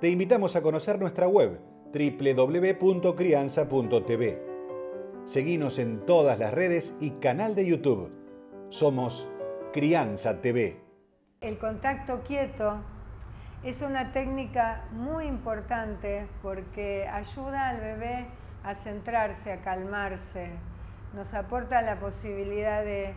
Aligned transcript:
te 0.00 0.08
invitamos 0.08 0.54
a 0.54 0.62
conocer 0.62 1.00
nuestra 1.00 1.26
web 1.26 1.58
www.crianza.tv. 1.92 4.42
Seguimos 5.24 5.80
en 5.80 6.06
todas 6.06 6.38
las 6.38 6.54
redes 6.54 6.94
y 7.00 7.10
canal 7.12 7.56
de 7.56 7.66
YouTube. 7.66 8.12
Somos 8.68 9.28
Crianza 9.72 10.40
TV. 10.40 10.80
El 11.40 11.58
contacto 11.58 12.22
quieto 12.22 12.78
es 13.64 13.82
una 13.82 14.12
técnica 14.12 14.86
muy 14.92 15.26
importante 15.26 16.28
porque 16.42 17.08
ayuda 17.08 17.70
al 17.70 17.80
bebé 17.80 18.28
a 18.62 18.76
centrarse, 18.76 19.50
a 19.52 19.62
calmarse. 19.62 20.50
Nos 21.12 21.34
aporta 21.34 21.82
la 21.82 21.98
posibilidad 21.98 22.84
de 22.84 23.16